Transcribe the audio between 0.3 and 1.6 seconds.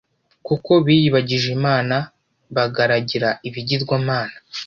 kuko biyibagije